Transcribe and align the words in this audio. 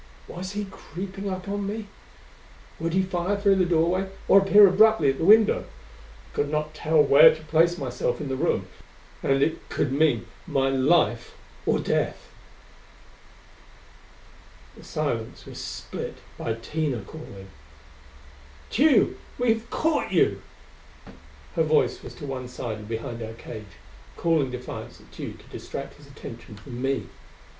Was 0.27 0.53
he 0.53 0.65
creeping 0.65 1.29
up 1.29 1.47
on 1.47 1.67
me? 1.67 1.85
Would 2.79 2.93
he 2.95 3.03
fire 3.03 3.39
through 3.39 3.57
the 3.57 3.65
doorway, 3.65 4.09
or 4.27 4.39
appear 4.39 4.65
abruptly 4.67 5.11
at 5.11 5.19
the 5.19 5.23
window? 5.23 5.65
I 6.33 6.35
could 6.35 6.49
not 6.49 6.73
tell 6.73 7.03
where 7.03 7.35
to 7.35 7.43
place 7.43 7.77
myself 7.77 8.19
in 8.19 8.27
the 8.27 8.35
room 8.35 8.65
and 9.21 9.43
it 9.43 9.69
could 9.69 9.91
mean 9.91 10.25
my 10.47 10.71
life 10.71 11.35
or 11.67 11.77
death. 11.77 12.31
The 14.75 14.83
silence 14.83 15.45
was 15.45 15.59
split 15.63 16.17
by 16.35 16.55
Tina 16.55 17.01
calling, 17.03 17.49
"Tugh, 18.71 19.15
we 19.37 19.49
have 19.53 19.69
caught 19.69 20.11
you!" 20.11 20.41
Her 21.55 21.63
voice 21.63 22.01
was 22.01 22.15
to 22.15 22.25
one 22.25 22.47
side 22.47 22.79
and 22.79 22.87
behind 22.87 23.21
our 23.21 23.33
cage, 23.33 23.77
calling 24.17 24.49
defiance 24.49 24.99
at 24.99 25.11
Tugh 25.11 25.37
to 25.37 25.47
distract 25.51 25.93
his 25.97 26.07
attention 26.07 26.55
from 26.57 26.81
me. 26.81 27.05